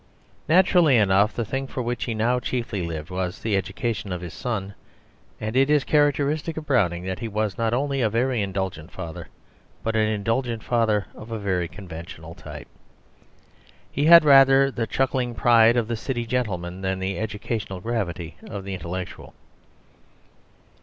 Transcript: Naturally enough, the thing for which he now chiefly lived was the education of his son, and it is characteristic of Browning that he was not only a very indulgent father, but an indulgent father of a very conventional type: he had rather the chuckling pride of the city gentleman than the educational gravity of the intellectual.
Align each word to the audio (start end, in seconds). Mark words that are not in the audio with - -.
Naturally 0.49 0.97
enough, 0.97 1.35
the 1.35 1.45
thing 1.45 1.67
for 1.67 1.83
which 1.83 2.05
he 2.05 2.15
now 2.15 2.39
chiefly 2.39 2.81
lived 2.81 3.11
was 3.11 3.37
the 3.37 3.55
education 3.55 4.11
of 4.11 4.19
his 4.21 4.33
son, 4.33 4.73
and 5.39 5.55
it 5.55 5.69
is 5.69 5.83
characteristic 5.83 6.57
of 6.57 6.65
Browning 6.65 7.03
that 7.03 7.19
he 7.19 7.27
was 7.27 7.55
not 7.55 7.71
only 7.71 8.01
a 8.01 8.09
very 8.09 8.41
indulgent 8.41 8.89
father, 8.89 9.27
but 9.83 9.95
an 9.95 10.07
indulgent 10.07 10.63
father 10.63 11.05
of 11.13 11.29
a 11.29 11.37
very 11.37 11.67
conventional 11.67 12.33
type: 12.33 12.67
he 13.91 14.05
had 14.05 14.25
rather 14.25 14.71
the 14.71 14.87
chuckling 14.87 15.35
pride 15.35 15.77
of 15.77 15.87
the 15.87 15.95
city 15.95 16.25
gentleman 16.25 16.81
than 16.81 16.97
the 16.97 17.19
educational 17.19 17.79
gravity 17.79 18.37
of 18.49 18.63
the 18.63 18.73
intellectual. 18.73 19.35